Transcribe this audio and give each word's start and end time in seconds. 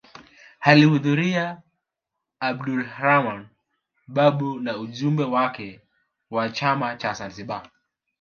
Alihudhuria 0.61 1.61
Abdulrahman 2.39 3.47
Babu 4.07 4.59
na 4.59 4.77
ujumbe 4.77 5.23
wake 5.23 5.81
wa 6.29 6.49
chama 6.49 6.95
cha 6.95 7.13
Zanzibar 7.13 7.71